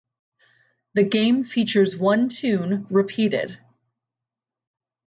The 0.95 1.03
game 1.03 1.43
features 1.43 1.95
one 1.95 2.27
tune 2.27 2.87
repeated. 2.89 3.57